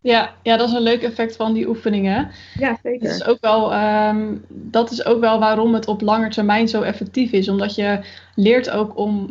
Ja, 0.00 0.34
ja, 0.42 0.56
dat 0.56 0.68
is 0.68 0.74
een 0.74 0.82
leuk 0.82 1.02
effect 1.02 1.36
van 1.36 1.52
die 1.52 1.68
oefeningen. 1.68 2.30
Ja, 2.58 2.78
zeker. 2.82 3.08
Dat 3.08 3.16
is, 3.16 3.24
ook 3.24 3.40
wel, 3.40 3.74
um, 3.74 4.44
dat 4.48 4.90
is 4.90 5.04
ook 5.04 5.20
wel 5.20 5.38
waarom 5.38 5.74
het 5.74 5.88
op 5.88 6.00
lange 6.00 6.28
termijn 6.28 6.68
zo 6.68 6.82
effectief 6.82 7.32
is. 7.32 7.48
Omdat 7.48 7.74
je 7.74 8.00
leert 8.34 8.70
ook 8.70 8.98
om 8.98 9.30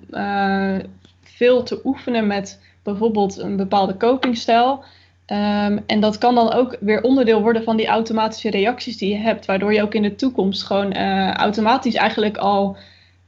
veel 1.22 1.64
te 1.64 1.82
oefenen 1.84 2.28
met 2.28 2.62
bijvoorbeeld 2.84 3.38
een 3.38 3.56
bepaalde 3.56 3.98
copingstijl. 3.98 4.84
Um, 5.32 5.84
en 5.86 6.00
dat 6.00 6.18
kan 6.18 6.36
dan 6.36 6.54
ook 6.54 6.78
weer 6.80 7.02
onderdeel 7.02 7.42
worden 7.42 7.64
van 7.64 7.78
die 7.78 7.88
automatische 7.88 8.50
reacties 8.50 8.98
die 8.98 9.10
je 9.10 9.18
hebt, 9.18 9.46
waardoor 9.46 9.74
je 9.74 9.82
ook 9.82 9.94
in 9.94 10.02
de 10.02 10.16
toekomst 10.16 10.64
gewoon 10.64 10.98
uh, 10.98 11.34
automatisch 11.34 11.96
eigenlijk 11.96 12.38
al 12.38 12.78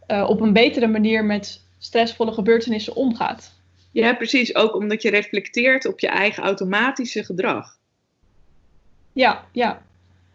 uh, 0.08 0.30
op 0.30 0.42
een 0.42 0.54
betere 0.54 0.88
manier 0.88 1.26
met 1.26 1.62
stressvolle 1.78 2.32
gebeurtenissen 2.32 2.96
omgaat. 2.96 3.54
Ja, 3.92 4.14
precies. 4.14 4.56
Ook 4.56 4.76
omdat 4.76 5.02
je 5.02 5.10
reflecteert 5.10 5.86
op 5.86 6.00
je 6.00 6.08
eigen 6.08 6.44
automatische 6.44 7.24
gedrag. 7.24 7.78
Ja, 9.14 9.48
ja. 9.52 9.86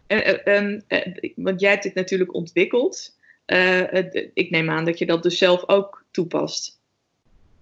En, 0.07 0.83
uh, 0.87 1.33
want 1.35 1.59
jij 1.59 1.69
hebt 1.69 1.83
dit 1.83 1.93
natuurlijk 1.93 2.33
ontwikkeld. 2.33 3.17
ik 4.33 4.49
neem 4.49 4.69
aan 4.69 4.85
dat 4.85 4.99
je 4.99 5.05
dat 5.05 5.23
dus 5.23 5.37
zelf 5.37 5.69
ook 5.69 6.05
toepast. 6.11 6.79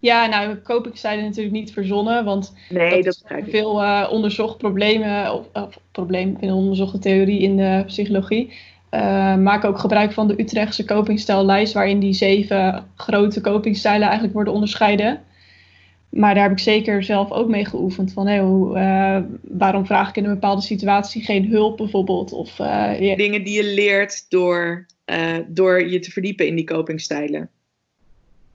Ja, 0.04 0.26
nou, 0.26 0.62
copingstijlen 0.62 1.24
natuurlijk 1.24 1.56
niet 1.56 1.74
verzonnen, 1.74 2.26
want 2.26 2.54
nee, 2.70 3.04
dat, 3.04 3.24
is 3.28 3.44
veel 3.50 3.82
uh, 3.82 4.08
onderzocht 4.12 4.58
problemen, 4.58 5.34
of, 5.34 5.48
of 5.54 5.80
probleem, 5.92 6.38
een 6.40 6.52
onderzochte 6.52 7.00
theorie 7.00 7.40
in 7.40 7.58
de 7.58 7.84
psychologie. 7.86 8.54
Uh, 8.92 9.36
maken 9.36 9.70
ook 9.70 9.80
gebruik 9.80 10.12
van 10.12 10.28
de 10.28 10.40
Utrechtse 10.42 10.86
copingstijllijst, 10.86 11.74
waarin 11.74 12.00
die 12.00 12.14
zeven 12.14 12.86
grote 12.96 13.42
copingstijlen 13.42 14.04
eigenlijk 14.04 14.34
worden 14.34 14.54
onderscheiden. 14.54 15.22
Maar 16.14 16.34
daar 16.34 16.44
heb 16.44 16.52
ik 16.52 16.60
zeker 16.60 17.04
zelf 17.04 17.32
ook 17.32 17.48
mee 17.48 17.66
geoefend. 17.66 18.14
Van, 18.14 18.28
hey, 18.28 18.40
hoe, 18.40 18.78
uh, 18.78 19.18
waarom 19.42 19.86
vraag 19.86 20.10
ik 20.10 20.16
in 20.16 20.24
een 20.24 20.34
bepaalde 20.34 20.62
situatie 20.62 21.24
geen 21.24 21.50
hulp 21.50 21.78
bijvoorbeeld? 21.78 22.34
Of, 22.34 22.58
yeah. 22.58 23.18
Dingen 23.18 23.44
die 23.44 23.56
je 23.56 23.74
leert 23.74 24.30
door, 24.30 24.86
door 25.48 25.88
je 25.88 26.00
te 26.00 26.12
verdiepen 26.12 26.48
in 26.48 26.56
die 26.56 26.66
copingstijlen. 26.66 27.50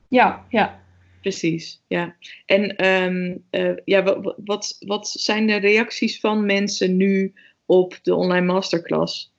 Ja, 0.09 0.45
ja. 0.49 0.81
Precies, 1.21 1.83
ja. 1.87 2.15
En 2.47 2.87
um, 2.87 3.45
uh, 3.51 3.77
ja, 3.85 4.03
wat, 4.03 4.35
wat, 4.45 4.77
wat 4.87 5.09
zijn 5.09 5.47
de 5.47 5.57
reacties 5.57 6.21
van 6.21 6.47
mensen 6.47 6.97
nu 6.97 7.33
op 7.67 7.99
de 8.03 8.15
online 8.15 8.47
masterclass? 8.47 9.33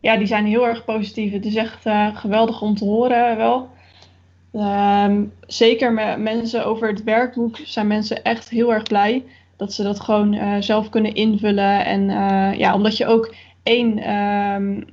Ja, 0.00 0.16
die 0.16 0.26
zijn 0.26 0.46
heel 0.46 0.66
erg 0.66 0.84
positief. 0.84 1.32
Het 1.32 1.44
is 1.44 1.54
echt 1.54 1.82
geweldig 2.14 2.62
om 2.62 2.74
te 2.74 2.84
horen 2.84 3.36
wel. 3.36 3.74
Um, 4.56 5.32
zeker 5.46 5.92
met 5.92 6.18
mensen 6.18 6.66
over 6.66 6.88
het 6.88 7.04
werkboek 7.04 7.56
zijn 7.64 7.86
mensen 7.86 8.22
echt 8.22 8.48
heel 8.48 8.72
erg 8.72 8.82
blij 8.82 9.24
dat 9.56 9.72
ze 9.72 9.82
dat 9.82 10.00
gewoon 10.00 10.34
uh, 10.34 10.56
zelf 10.60 10.88
kunnen 10.88 11.14
invullen. 11.14 11.84
En 11.84 12.08
ja, 12.58 12.74
omdat 12.74 12.96
je 12.96 13.06
ook 13.06 13.34
één 13.62 14.10
um, 14.10 14.84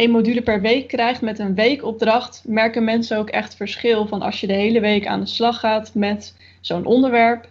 één 0.00 0.10
module 0.10 0.42
per 0.42 0.60
week 0.60 0.88
krijgt 0.88 1.20
met 1.20 1.38
een 1.38 1.54
weekopdracht, 1.54 2.42
merken 2.46 2.84
mensen 2.84 3.18
ook 3.18 3.28
echt 3.28 3.54
verschil 3.54 4.06
van 4.06 4.22
als 4.22 4.40
je 4.40 4.46
de 4.46 4.52
hele 4.52 4.80
week 4.80 5.06
aan 5.06 5.20
de 5.20 5.26
slag 5.26 5.60
gaat 5.60 5.94
met 5.94 6.36
zo'n 6.60 6.84
onderwerp, 6.84 7.48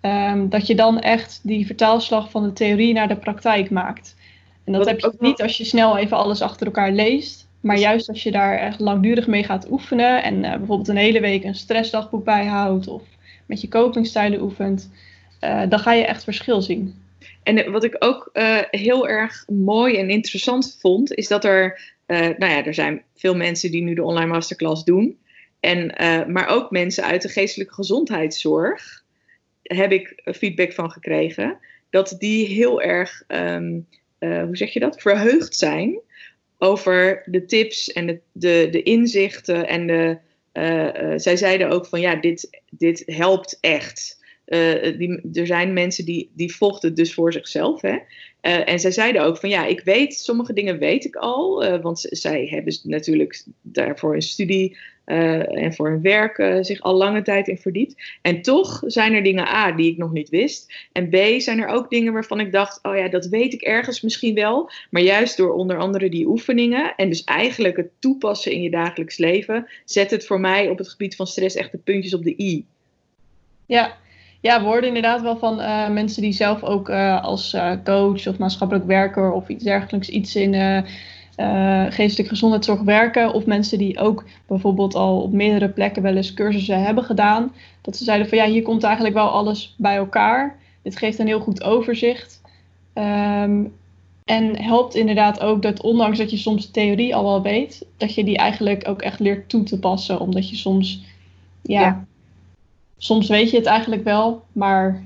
um, 0.00 0.48
dat 0.48 0.66
je 0.66 0.74
dan 0.74 1.00
echt 1.00 1.40
die 1.42 1.66
vertaalslag 1.66 2.30
van 2.30 2.42
de 2.42 2.52
theorie 2.52 2.92
naar 2.92 3.08
de 3.08 3.16
praktijk 3.16 3.70
maakt. 3.70 4.16
En 4.64 4.72
dat, 4.72 4.86
heb 4.86 5.00
je 5.00 5.12
niet 5.18 5.42
als 5.42 5.56
je 5.56 5.64
snel 5.64 5.96
even 5.96 6.16
alles 6.16 6.42
achter 6.42 6.66
elkaar 6.66 6.92
leest, 6.92 7.45
maar 7.66 7.78
juist 7.78 8.08
als 8.08 8.22
je 8.22 8.30
daar 8.30 8.58
echt 8.58 8.80
langdurig 8.80 9.26
mee 9.26 9.44
gaat 9.44 9.70
oefenen 9.70 10.22
en 10.22 10.34
uh, 10.34 10.50
bijvoorbeeld 10.50 10.88
een 10.88 10.96
hele 10.96 11.20
week 11.20 11.44
een 11.44 11.54
stressdagboek 11.54 12.24
bijhoudt 12.24 12.88
of 12.88 13.02
met 13.46 13.60
je 13.60 13.68
copingstijlen 13.68 14.40
oefent, 14.40 14.90
uh, 15.40 15.62
dan 15.68 15.78
ga 15.78 15.92
je 15.92 16.04
echt 16.04 16.24
verschil 16.24 16.62
zien. 16.62 17.02
En 17.42 17.70
wat 17.70 17.84
ik 17.84 17.96
ook 17.98 18.30
uh, 18.32 18.58
heel 18.70 19.08
erg 19.08 19.44
mooi 19.48 19.96
en 19.96 20.10
interessant 20.10 20.76
vond, 20.80 21.14
is 21.14 21.28
dat 21.28 21.44
er, 21.44 21.80
nou 22.06 22.46
ja, 22.46 22.64
er 22.64 22.74
zijn 22.74 23.02
veel 23.14 23.36
mensen 23.36 23.70
die 23.70 23.82
nu 23.82 23.94
de 23.94 24.02
online 24.02 24.30
masterclass 24.30 24.84
doen. 24.84 25.18
En, 25.60 25.94
maar 26.32 26.48
ook 26.48 26.70
mensen 26.70 27.04
uit 27.04 27.22
de 27.22 27.28
geestelijke 27.28 27.74
gezondheidszorg 27.74 29.04
heb 29.62 29.92
ik 29.92 30.22
feedback 30.24 30.72
van 30.72 30.90
gekregen. 30.90 31.58
Dat 31.90 32.14
die 32.18 32.46
heel 32.46 32.82
erg, 32.82 33.22
um, 33.28 33.86
hoe 34.18 34.56
zeg 34.56 34.72
je 34.72 34.80
dat, 34.80 35.00
verheugd 35.00 35.56
zijn 35.56 36.00
over 36.58 37.22
de 37.26 37.44
tips 37.44 37.92
en 37.92 38.06
de, 38.06 38.20
de, 38.32 38.68
de 38.70 38.82
inzichten. 38.82 39.68
En 39.68 39.86
de, 39.86 40.18
zij 41.18 41.36
zeiden 41.36 41.70
ook 41.70 41.86
van 41.86 42.00
ja, 42.00 42.14
dit, 42.14 42.60
dit 42.70 43.02
helpt 43.06 43.58
echt. 43.60 44.15
Die, 44.98 45.20
er 45.32 45.46
zijn 45.46 45.72
mensen 45.72 46.04
die, 46.04 46.30
die 46.32 46.54
vochten 46.54 46.94
dus 46.94 47.14
voor 47.14 47.32
zichzelf. 47.32 47.80
Hè? 47.80 47.98
Uh, 48.46 48.68
en 48.68 48.80
zij 48.80 48.90
zeiden 48.90 49.22
ook 49.22 49.36
van 49.36 49.48
ja, 49.48 49.66
ik 49.66 49.80
weet, 49.80 50.14
sommige 50.14 50.52
dingen 50.52 50.78
weet 50.78 51.04
ik 51.04 51.16
al. 51.16 51.64
Uh, 51.64 51.82
want 51.82 52.06
zij 52.10 52.46
hebben 52.50 52.74
natuurlijk 52.82 53.44
daarvoor 53.62 54.14
een 54.14 54.22
studie 54.22 54.76
en 55.06 55.74
voor 55.74 55.88
hun 55.88 56.02
werk 56.02 56.64
zich 56.64 56.80
al 56.80 56.94
lange 56.94 57.22
tijd 57.22 57.48
in 57.48 57.58
verdiept. 57.58 58.18
En 58.22 58.42
toch 58.42 58.82
zijn 58.86 59.12
er 59.12 59.22
dingen 59.22 59.46
A 59.46 59.72
die 59.72 59.90
ik 59.90 59.96
nog 59.96 60.12
niet 60.12 60.28
wist. 60.28 60.72
En 60.92 61.08
B 61.08 61.16
zijn 61.40 61.58
er 61.58 61.68
ook 61.68 61.90
dingen 61.90 62.12
waarvan 62.12 62.40
ik 62.40 62.52
dacht, 62.52 62.78
oh 62.82 62.96
ja, 62.96 63.08
dat 63.08 63.26
weet 63.26 63.52
ik 63.52 63.62
ergens 63.62 64.00
misschien 64.00 64.34
wel. 64.34 64.70
Maar 64.90 65.02
juist 65.02 65.36
door 65.36 65.52
onder 65.52 65.78
andere 65.78 66.08
die 66.08 66.26
oefeningen 66.26 66.94
en 66.96 67.08
dus 67.08 67.24
eigenlijk 67.24 67.76
het 67.76 67.90
toepassen 67.98 68.52
in 68.52 68.62
je 68.62 68.70
dagelijks 68.70 69.18
leven, 69.18 69.68
zet 69.84 70.10
het 70.10 70.26
voor 70.26 70.40
mij 70.40 70.68
op 70.68 70.78
het 70.78 70.88
gebied 70.88 71.16
van 71.16 71.26
stress 71.26 71.56
echt 71.56 71.72
de 71.72 71.78
puntjes 71.78 72.14
op 72.14 72.22
de 72.22 72.34
i. 72.38 72.64
Ja, 73.66 73.96
ja, 74.40 74.60
we 74.60 74.66
hoorden 74.66 74.88
inderdaad 74.88 75.20
wel 75.22 75.36
van 75.36 75.60
uh, 75.60 75.88
mensen 75.88 76.22
die 76.22 76.32
zelf 76.32 76.62
ook 76.62 76.88
uh, 76.88 77.22
als 77.22 77.54
uh, 77.54 77.72
coach 77.84 78.26
of 78.26 78.38
maatschappelijk 78.38 78.86
werker 78.86 79.32
of 79.32 79.48
iets 79.48 79.64
dergelijks 79.64 80.08
iets 80.08 80.36
in 80.36 80.84
geestelijke 81.88 82.28
gezondheidszorg 82.28 82.80
werken. 82.80 83.32
Of 83.32 83.46
mensen 83.46 83.78
die 83.78 83.98
ook 83.98 84.24
bijvoorbeeld 84.46 84.94
al 84.94 85.20
op 85.20 85.32
meerdere 85.32 85.68
plekken 85.68 86.02
wel 86.02 86.16
eens 86.16 86.34
cursussen 86.34 86.82
hebben 86.82 87.04
gedaan. 87.04 87.52
Dat 87.80 87.96
ze 87.96 88.04
zeiden 88.04 88.28
van 88.28 88.38
ja, 88.38 88.46
hier 88.46 88.62
komt 88.62 88.82
eigenlijk 88.82 89.14
wel 89.14 89.28
alles 89.28 89.74
bij 89.78 89.96
elkaar. 89.96 90.56
Dit 90.82 90.98
geeft 90.98 91.18
een 91.18 91.26
heel 91.26 91.40
goed 91.40 91.62
overzicht. 91.62 92.40
Um, 92.94 93.72
en 94.24 94.62
helpt 94.62 94.94
inderdaad 94.94 95.40
ook 95.40 95.62
dat 95.62 95.82
ondanks 95.82 96.18
dat 96.18 96.30
je 96.30 96.36
soms 96.36 96.70
theorie 96.70 97.14
al 97.14 97.24
wel 97.24 97.42
weet, 97.42 97.86
dat 97.96 98.14
je 98.14 98.24
die 98.24 98.36
eigenlijk 98.36 98.88
ook 98.88 99.02
echt 99.02 99.20
leert 99.20 99.48
toe 99.48 99.62
te 99.62 99.78
passen. 99.78 100.20
Omdat 100.20 100.50
je 100.50 100.56
soms 100.56 101.04
ja 101.62 102.06
soms 102.98 103.28
weet 103.28 103.50
je 103.50 103.56
het 103.56 103.66
eigenlijk 103.66 104.04
wel, 104.04 104.44
maar 104.52 105.04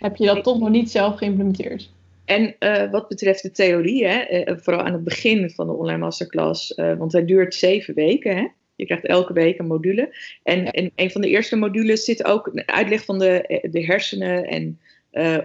heb 0.00 0.16
je 0.16 0.26
dat 0.26 0.44
toch 0.44 0.58
nog 0.58 0.68
niet 0.68 0.90
zelf 0.90 1.16
geïmplementeerd. 1.16 1.90
En 2.24 2.54
uh, 2.60 2.90
wat 2.90 3.08
betreft 3.08 3.42
de 3.42 3.50
theorie, 3.50 4.06
hè, 4.06 4.46
uh, 4.48 4.56
vooral 4.58 4.82
aan 4.82 4.92
het 4.92 5.04
begin 5.04 5.50
van 5.50 5.66
de 5.66 5.72
online 5.72 5.98
masterclass, 5.98 6.72
uh, 6.76 6.94
want 6.94 7.12
hij 7.12 7.24
duurt 7.24 7.54
zeven 7.54 7.94
weken. 7.94 8.36
Hè? 8.36 8.46
Je 8.76 8.84
krijgt 8.84 9.06
elke 9.06 9.32
week 9.32 9.58
een 9.58 9.66
module. 9.66 10.16
En 10.42 10.64
ja. 10.64 10.72
in 10.72 10.90
een 10.94 11.10
van 11.10 11.20
de 11.20 11.28
eerste 11.28 11.56
modules 11.56 12.04
zit 12.04 12.24
ook 12.24 12.46
een 12.46 12.68
uitleg 12.68 13.04
van 13.04 13.18
de, 13.18 13.60
de 13.70 13.84
hersenen 13.84 14.44
en 14.44 14.80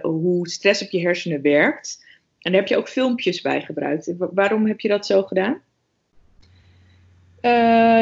hoe 0.02 0.48
stress 0.48 0.82
op 0.82 0.90
je 0.90 1.00
hersenen 1.00 1.42
werkt. 1.42 2.04
En 2.38 2.52
daar 2.52 2.60
heb 2.60 2.70
je 2.70 2.76
ook 2.76 2.88
filmpjes 2.88 3.40
bij 3.40 3.60
gebruikt. 3.60 4.14
Waarom 4.18 4.66
heb 4.66 4.80
je 4.80 4.88
dat 4.88 5.06
zo 5.06 5.22
gedaan? 5.22 5.60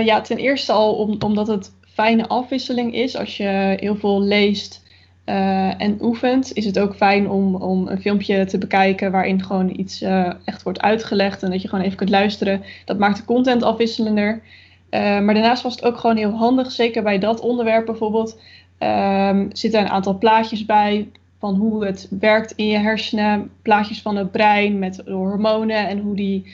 ja, 0.05 0.21
ten 0.21 0.37
eerste 0.37 0.73
al 0.73 0.95
om, 0.95 1.17
omdat 1.23 1.47
het 1.47 1.73
fijne 2.01 2.29
afwisseling 2.29 2.95
is. 2.95 3.17
Als 3.17 3.37
je 3.37 3.77
heel 3.81 3.97
veel 3.97 4.23
leest 4.23 4.83
uh, 5.27 5.81
en 5.81 5.97
oefent, 6.01 6.53
is 6.53 6.65
het 6.65 6.79
ook 6.79 6.95
fijn 6.95 7.31
om, 7.31 7.55
om 7.55 7.89
een 7.89 8.01
filmpje 8.01 8.45
te 8.45 8.59
bekijken 8.59 9.13
waarin 9.13 9.43
gewoon 9.43 9.71
iets 9.77 10.03
uh, 10.03 10.33
echt 10.45 10.63
wordt 10.63 10.81
uitgelegd 10.81 11.43
en 11.43 11.51
dat 11.51 11.63
je 11.63 11.69
gewoon 11.69 11.85
even 11.85 11.97
kunt 11.97 12.11
luisteren. 12.11 12.63
Dat 12.85 12.99
maakt 12.99 13.17
de 13.17 13.25
content 13.25 13.63
afwisselender. 13.63 14.43
Uh, 14.91 15.01
maar 15.01 15.35
daarnaast 15.35 15.63
was 15.63 15.75
het 15.75 15.85
ook 15.85 15.97
gewoon 15.97 16.17
heel 16.17 16.33
handig, 16.33 16.73
zeker 16.73 17.03
bij 17.03 17.19
dat 17.19 17.41
onderwerp 17.41 17.87
bijvoorbeeld. 17.87 18.41
Um, 18.79 19.49
zitten 19.53 19.81
een 19.81 19.89
aantal 19.89 20.19
plaatjes 20.19 20.65
bij 20.65 21.09
van 21.39 21.55
hoe 21.55 21.85
het 21.85 22.09
werkt 22.21 22.53
in 22.57 22.67
je 22.67 22.79
hersenen. 22.79 23.51
Plaatjes 23.63 24.03
van 24.03 24.17
het 24.17 24.31
brein 24.31 24.79
met 24.79 25.03
hormonen 25.07 25.89
en 25.89 25.99
hoe 25.99 26.17
die 26.17 26.45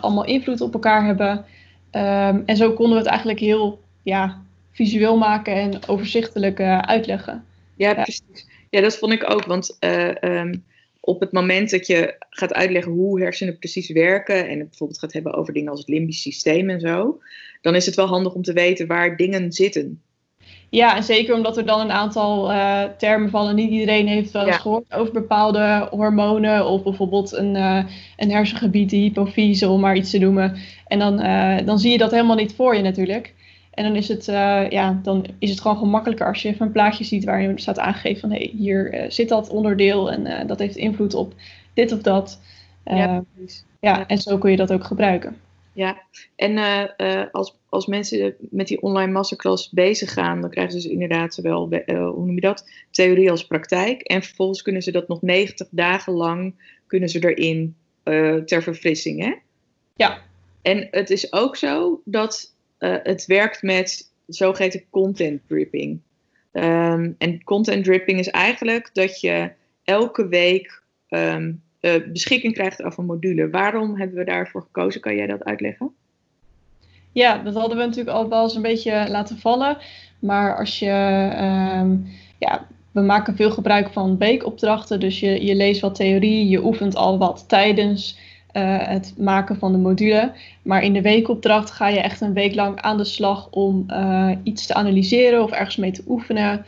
allemaal 0.00 0.24
invloed 0.24 0.60
op 0.60 0.72
elkaar 0.72 1.04
hebben. 1.04 1.44
Um, 1.92 2.42
en 2.46 2.56
zo 2.56 2.72
konden 2.72 2.92
we 2.92 2.98
het 2.98 3.06
eigenlijk 3.06 3.40
heel 3.40 3.80
ja, 4.02 4.38
visueel 4.78 5.16
maken 5.16 5.54
en 5.54 5.88
overzichtelijk 5.88 6.58
uh, 6.58 6.78
uitleggen. 6.78 7.44
Ja, 7.76 7.94
precies. 7.94 8.46
Ja, 8.70 8.80
dat 8.80 8.96
vond 8.96 9.12
ik 9.12 9.30
ook. 9.30 9.44
Want 9.44 9.76
uh, 9.80 10.14
um, 10.20 10.64
op 11.00 11.20
het 11.20 11.32
moment 11.32 11.70
dat 11.70 11.86
je 11.86 12.16
gaat 12.30 12.54
uitleggen 12.54 12.92
hoe 12.92 13.20
hersenen 13.20 13.58
precies 13.58 13.90
werken 13.90 14.48
en 14.48 14.58
het 14.58 14.68
bijvoorbeeld 14.68 14.98
gaat 14.98 15.12
hebben 15.12 15.34
over 15.34 15.52
dingen 15.52 15.70
als 15.70 15.80
het 15.80 15.88
limbisch 15.88 16.22
systeem 16.22 16.70
en 16.70 16.80
zo, 16.80 17.18
dan 17.60 17.74
is 17.74 17.86
het 17.86 17.94
wel 17.94 18.06
handig 18.06 18.34
om 18.34 18.42
te 18.42 18.52
weten 18.52 18.86
waar 18.86 19.16
dingen 19.16 19.52
zitten. 19.52 20.02
Ja, 20.70 20.96
en 20.96 21.02
zeker 21.02 21.34
omdat 21.34 21.56
er 21.56 21.66
dan 21.66 21.80
een 21.80 21.92
aantal 21.92 22.50
uh, 22.50 22.84
termen 22.98 23.30
vallen. 23.30 23.54
Niet 23.54 23.70
iedereen 23.70 24.06
heeft 24.06 24.30
wel 24.30 24.46
eens 24.46 24.56
ja. 24.56 24.60
gehoord 24.60 24.94
over 24.94 25.12
bepaalde 25.12 25.88
hormonen. 25.90 26.66
Of 26.66 26.82
bijvoorbeeld 26.82 27.32
een, 27.32 27.54
uh, 27.54 27.84
een 28.16 28.30
hersengebied, 28.30 28.90
de 28.90 28.96
hypofyse, 28.96 29.68
om 29.68 29.80
maar 29.80 29.96
iets 29.96 30.10
te 30.10 30.18
noemen. 30.18 30.56
En 30.86 30.98
dan, 30.98 31.16
dan 31.66 31.78
zie 31.78 31.90
je 31.90 31.98
dat 31.98 32.10
helemaal 32.10 32.36
niet 32.36 32.54
voor 32.54 32.76
je 32.76 32.82
natuurlijk. 32.82 33.34
En 33.78 33.84
dan 33.84 33.96
is, 33.96 34.08
het, 34.08 34.28
uh, 34.28 34.70
ja, 34.70 35.00
dan 35.02 35.26
is 35.38 35.50
het 35.50 35.60
gewoon 35.60 35.76
gemakkelijker 35.76 36.26
als 36.26 36.42
je 36.42 36.48
even 36.48 36.66
een 36.66 36.72
plaatje 36.72 37.04
ziet 37.04 37.24
waarin 37.24 37.58
staat 37.58 37.78
aangegeven 37.78 38.20
van 38.20 38.30
hé, 38.30 38.36
hey, 38.36 38.52
hier 38.56 38.94
uh, 38.94 39.10
zit 39.10 39.28
dat 39.28 39.48
onderdeel 39.48 40.10
en 40.10 40.26
uh, 40.26 40.46
dat 40.46 40.58
heeft 40.58 40.76
invloed 40.76 41.14
op 41.14 41.34
dit 41.74 41.92
of 41.92 42.00
dat. 42.02 42.40
ja, 42.84 43.24
ja, 43.80 44.06
en 44.06 44.18
zo 44.18 44.38
kun 44.38 44.50
je 44.50 44.56
dat 44.56 44.72
ook 44.72 44.84
gebruiken. 44.84 45.36
Ja, 45.72 46.02
en 46.36 46.58
als, 47.32 47.58
als 47.68 47.86
mensen 47.86 48.34
met 48.38 48.66
die 48.66 48.82
online 48.82 49.12
masterclass 49.12 49.70
bezig 49.70 50.12
gaan, 50.12 50.40
dan 50.40 50.50
krijgen 50.50 50.72
ze 50.72 50.78
dus 50.80 50.92
inderdaad 50.92 51.34
zowel, 51.34 51.68
hoe 51.86 52.24
noem 52.24 52.34
je 52.34 52.40
dat, 52.40 52.70
theorie 52.90 53.30
als 53.30 53.46
praktijk. 53.46 54.00
En 54.00 54.22
vervolgens 54.22 54.62
kunnen 54.62 54.82
ze 54.82 54.92
dat 54.92 55.08
nog 55.08 55.22
90 55.22 55.68
dagen 55.70 56.12
lang, 56.12 56.54
kunnen 56.86 57.08
ze 57.08 57.34
erin 57.34 57.76
ter 58.44 58.62
verfrissing, 58.62 59.22
hè? 59.24 59.34
Ja. 59.96 60.18
En 60.62 60.88
het 60.90 61.10
is 61.10 61.32
ook 61.32 61.56
zo 61.56 62.00
dat 62.04 62.56
uh, 62.78 62.94
het 63.02 63.26
werkt 63.26 63.62
met 63.62 64.12
zogeheten 64.26 64.84
content 64.90 65.40
dripping. 65.46 66.00
Um, 66.52 67.14
en 67.18 67.44
content 67.44 67.84
dripping 67.84 68.18
is 68.18 68.28
eigenlijk 68.28 68.90
dat 68.92 69.20
je 69.20 69.50
elke 69.84 70.28
week 70.28 70.82
um, 71.08 71.62
uh, 71.80 71.94
beschikking 72.12 72.54
krijgt 72.54 72.82
over 72.82 72.98
een 72.98 73.06
module. 73.06 73.50
Waarom 73.50 73.96
hebben 73.96 74.16
we 74.16 74.24
daarvoor 74.24 74.62
gekozen? 74.62 75.00
Kan 75.00 75.16
jij 75.16 75.26
dat 75.26 75.44
uitleggen? 75.44 75.94
Ja, 77.12 77.38
dat 77.38 77.54
hadden 77.54 77.76
we 77.76 77.84
natuurlijk 77.84 78.16
al 78.16 78.28
wel 78.28 78.42
eens 78.42 78.54
een 78.54 78.62
beetje 78.62 79.06
laten 79.08 79.38
vallen. 79.38 79.78
Maar 80.18 80.56
als 80.56 80.78
je, 80.78 80.90
ehm, 81.34 81.96
ja, 82.38 82.66
we 82.92 83.00
maken 83.00 83.36
veel 83.36 83.50
gebruik 83.50 83.92
van 83.92 84.18
weekopdrachten. 84.18 85.00
Dus 85.00 85.20
je, 85.20 85.44
je 85.44 85.54
leest 85.54 85.80
wat 85.80 85.94
theorie, 85.94 86.48
je 86.48 86.64
oefent 86.64 86.96
al 86.96 87.18
wat 87.18 87.44
tijdens 87.48 88.18
uh, 88.58 88.88
het 88.88 89.14
maken 89.16 89.56
van 89.58 89.72
de 89.72 89.78
module. 89.78 90.32
Maar 90.62 90.82
in 90.82 90.92
de 90.92 91.02
weekopdracht 91.02 91.70
ga 91.70 91.88
je 91.88 92.00
echt 92.00 92.20
een 92.20 92.32
week 92.32 92.54
lang 92.54 92.80
aan 92.80 92.96
de 92.96 93.04
slag 93.04 93.48
om 93.50 93.84
uh, 93.88 94.30
iets 94.42 94.66
te 94.66 94.74
analyseren 94.74 95.42
of 95.42 95.50
ergens 95.50 95.76
mee 95.76 95.90
te 95.90 96.04
oefenen. 96.08 96.64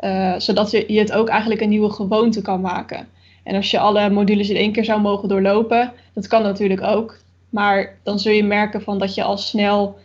Uh, 0.00 0.34
zodat 0.38 0.70
je, 0.70 0.84
je 0.86 0.98
het 0.98 1.12
ook 1.12 1.28
eigenlijk 1.28 1.60
een 1.60 1.68
nieuwe 1.68 1.90
gewoonte 1.90 2.42
kan 2.42 2.60
maken. 2.60 3.06
En 3.42 3.54
als 3.54 3.70
je 3.70 3.78
alle 3.78 4.10
modules 4.10 4.48
in 4.48 4.56
één 4.56 4.72
keer 4.72 4.84
zou 4.84 5.00
mogen 5.00 5.28
doorlopen, 5.28 5.92
dat 6.12 6.26
kan 6.26 6.42
natuurlijk 6.42 6.82
ook. 6.82 7.18
Maar 7.50 7.96
dan 8.02 8.18
zul 8.18 8.32
je 8.32 8.44
merken 8.44 8.82
van 8.82 8.98
dat 8.98 9.14
je 9.14 9.22
al 9.22 9.38
snel 9.38 9.98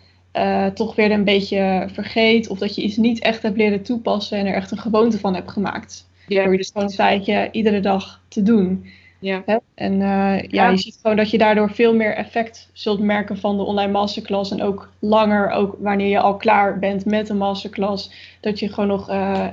toch 0.73 0.95
weer 0.95 1.11
een 1.11 1.23
beetje 1.23 1.87
vergeet. 1.93 2.49
Of 2.49 2.57
dat 2.57 2.75
je 2.75 2.81
iets 2.81 2.97
niet 2.97 3.19
echt 3.19 3.41
hebt 3.41 3.57
leren 3.57 3.81
toepassen 3.81 4.37
en 4.37 4.45
er 4.45 4.53
echt 4.53 4.71
een 4.71 4.77
gewoonte 4.77 5.19
van 5.19 5.35
hebt 5.35 5.51
gemaakt. 5.51 6.07
Ja, 6.27 6.43
Door 6.43 6.51
je 6.51 6.57
dus 6.57 6.71
gewoon 6.71 6.87
een 6.87 6.95
tijdje 6.95 7.49
iedere 7.51 7.79
dag 7.79 8.21
te 8.27 8.43
doen. 8.43 8.85
Ja. 9.19 9.43
Hè? 9.45 9.57
En 9.73 9.93
uh, 9.93 10.41
ja. 10.41 10.69
je 10.69 10.77
ziet 10.77 10.99
gewoon 11.01 11.17
dat 11.17 11.31
je 11.31 11.37
daardoor 11.37 11.71
veel 11.71 11.95
meer 11.95 12.15
effect 12.15 12.69
zult 12.73 12.99
merken 12.99 13.37
van 13.37 13.57
de 13.57 13.63
online 13.63 13.91
masterclass. 13.91 14.51
En 14.51 14.61
ook 14.61 14.91
langer, 14.99 15.49
ook 15.49 15.75
wanneer 15.79 16.07
je 16.07 16.19
al 16.19 16.37
klaar 16.37 16.79
bent 16.79 17.05
met 17.05 17.29
een 17.29 17.37
masterclass, 17.37 18.11
dat 18.39 18.59
je 18.59 18.69
gewoon 18.69 18.89
nog 18.89 19.09
uh, 19.09 19.49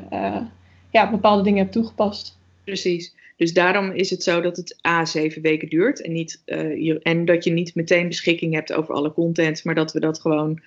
ja, 0.91 1.11
bepaalde 1.11 1.43
dingen 1.43 1.59
hebt 1.59 1.73
toegepast. 1.73 2.39
Precies. 2.65 3.15
Dus 3.37 3.53
daarom 3.53 3.91
is 3.91 4.11
het 4.11 4.23
zo 4.23 4.41
dat 4.41 4.57
het 4.57 4.79
A 4.87 5.05
zeven 5.05 5.43
weken 5.43 5.69
duurt. 5.69 6.03
En, 6.03 6.13
niet, 6.13 6.43
je, 6.47 7.01
en 7.03 7.25
dat 7.25 7.45
je 7.45 7.51
niet 7.51 7.75
meteen 7.75 8.09
beschikking 8.09 8.55
hebt 8.55 8.73
over 8.73 8.95
alle 8.95 9.13
content. 9.13 9.65
Maar 9.65 9.75
dat 9.75 9.93
we 9.93 10.01
dat 10.01 10.21
gewoon, 10.21 10.63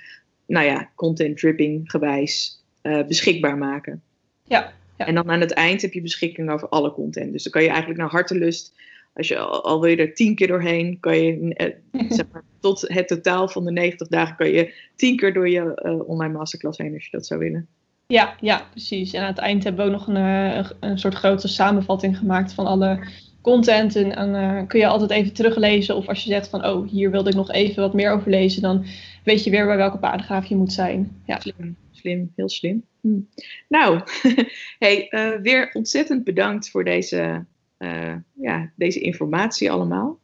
nou 0.46 0.66
ja, 0.66 0.90
content 0.96 1.38
dripping 1.38 1.92
gewijs 1.92 2.64
beschikbaar 3.08 3.58
maken. 3.58 4.02
Ja, 4.44 4.74
ja, 5.00 5.06
En 5.06 5.16
dan 5.16 5.30
aan 5.30 5.40
het 5.40 5.54
eind 5.54 5.82
heb 5.82 5.94
je 5.94 6.02
beschikking 6.02 6.52
over 6.52 6.70
alle 6.70 6.94
content. 6.94 7.32
Dus 7.32 7.44
dan 7.44 7.52
kan 7.52 7.62
je 7.62 7.70
eigenlijk 7.70 8.00
naar 8.00 8.10
hartelust. 8.10 8.74
Als 9.14 9.28
je 9.28 9.38
al, 9.38 9.64
al 9.64 9.82
wil 9.82 9.90
je 9.90 9.98
er 9.98 10.14
tien 10.14 10.36
keer 10.36 10.48
doorheen, 10.48 11.00
kan 11.00 11.24
je 11.24 11.56
zeg 12.10 12.26
maar, 12.32 12.44
tot 12.60 12.82
het 12.88 13.08
totaal 13.08 13.48
van 13.48 13.66
de 13.66 13.72
90 13.72 14.08
dagen 14.08 14.36
kan 14.36 14.50
je 14.50 14.74
tien 14.96 15.16
keer 15.16 15.34
door 15.34 15.50
je 15.50 15.84
online 16.08 16.34
masterclass 16.34 16.78
heen 16.78 16.94
als 16.94 17.04
je 17.04 17.12
dat 17.12 17.26
zou 17.26 17.40
willen. 17.40 17.68
Ja, 18.08 18.36
ja, 18.40 18.68
precies. 18.72 19.14
En 19.14 19.22
aan 19.22 19.28
het 19.28 19.38
eind 19.38 19.64
hebben 19.64 19.86
we 19.86 19.92
ook 19.92 19.98
nog 19.98 20.08
een, 20.08 20.16
eh, 20.16 20.56
een, 20.56 20.66
een 20.80 21.00
soort 21.00 21.14
grote 21.16 21.48
samenvatting 21.48 22.18
gemaakt 22.18 22.54
van 22.54 22.66
alle 22.66 23.08
content. 23.42 23.96
En, 23.96 24.16
en 24.16 24.30
uh, 24.30 24.68
kun 24.68 24.80
je 24.80 24.88
altijd 24.88 25.12
even 25.12 25.34
teruglezen. 25.34 25.96
Of 25.96 26.08
als 26.08 26.24
je 26.24 26.30
zegt 26.30 26.48
van, 26.48 26.66
oh, 26.66 26.90
hier 26.90 27.12
wilde 27.12 27.30
ik 27.30 27.36
nog 27.36 27.52
even 27.52 27.82
wat 27.82 27.94
meer 27.94 28.12
over 28.12 28.30
lezen. 28.30 28.62
Dan 28.62 28.86
weet 29.24 29.44
je 29.44 29.50
weer 29.50 29.66
bij 29.66 29.78
welke 29.78 29.98
paragraaf 29.98 30.46
je 30.46 30.56
moet 30.56 30.74
zijn. 30.74 31.22
Ja. 31.26 31.40
Slim, 31.40 31.76
slim, 31.92 32.32
heel 32.36 32.50
slim. 32.50 32.84
Hm. 33.02 33.20
Nou, 33.68 34.02
uh, 34.80 35.36
weer 35.42 35.70
ontzettend 35.74 36.24
bedankt 36.24 36.70
voor 36.70 36.84
deze, 36.84 37.46
uh, 37.80 38.16
ja, 38.34 38.72
deze 38.76 39.00
informatie 39.00 39.72
allemaal. 39.72 40.20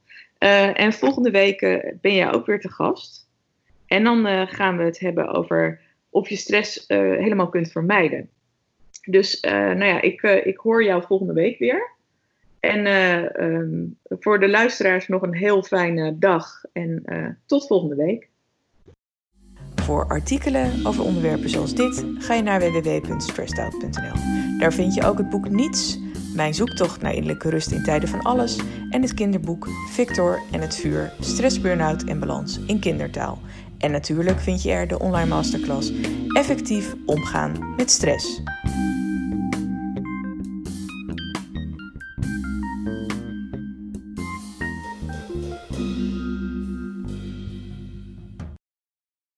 en 0.73 0.93
volgende 0.93 1.31
week 1.31 1.59
ben 2.01 2.13
jij 2.13 2.33
ook 2.33 2.45
weer 2.45 2.59
te 2.59 2.69
gast. 2.69 3.27
En 3.87 4.03
dan 4.03 4.47
gaan 4.47 4.77
we 4.77 4.83
het 4.83 4.99
hebben 4.99 5.27
over 5.27 5.81
of 6.09 6.29
je 6.29 6.35
stress 6.35 6.83
helemaal 6.87 7.49
kunt 7.49 7.71
vermijden. 7.71 8.29
Dus 9.05 9.39
nou 9.41 9.85
ja, 9.85 10.01
ik, 10.01 10.21
ik 10.21 10.57
hoor 10.57 10.83
jou 10.83 11.03
volgende 11.05 11.33
week 11.33 11.59
weer. 11.59 11.93
En 12.59 12.87
um, 13.43 13.97
voor 14.09 14.39
de 14.39 14.49
luisteraars 14.49 15.07
nog 15.07 15.21
een 15.21 15.35
heel 15.35 15.63
fijne 15.63 16.17
dag 16.17 16.61
en 16.73 17.03
tot 17.45 17.67
volgende 17.67 17.95
week. 17.95 18.29
Voor 19.85 20.07
artikelen 20.07 20.85
over 20.85 21.03
onderwerpen 21.03 21.49
zoals 21.49 21.73
dit 21.73 22.05
ga 22.17 22.33
je 22.33 22.41
naar 22.41 22.59
www.stressedout.nl. 22.59 24.57
Daar 24.59 24.73
vind 24.73 24.93
je 24.93 25.03
ook 25.05 25.17
het 25.17 25.29
boek 25.29 25.49
Niets, 25.49 25.99
mijn 26.33 26.53
zoektocht 26.53 27.01
naar 27.01 27.13
innerlijke 27.13 27.49
rust 27.49 27.71
in 27.71 27.83
tijden 27.83 28.09
van 28.09 28.21
alles 28.21 28.59
en 28.89 29.01
het 29.01 29.13
kinderboek 29.13 29.67
Victor 29.89 30.41
en 30.51 30.61
het 30.61 30.75
vuur, 30.75 31.13
stress, 31.19 31.61
burn-out 31.61 32.03
en 32.03 32.19
balans 32.19 32.59
in 32.65 32.79
kindertaal. 32.79 33.39
En 33.77 33.91
natuurlijk 33.91 34.39
vind 34.39 34.63
je 34.63 34.71
er 34.71 34.87
de 34.87 34.99
online 34.99 35.29
masterclass 35.29 35.91
Effectief 36.27 36.95
omgaan 37.05 37.73
met 37.77 37.91
stress. 37.91 38.41